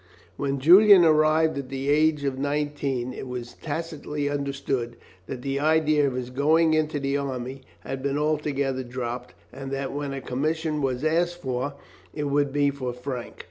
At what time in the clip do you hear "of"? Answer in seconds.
2.23-2.39, 6.07-6.15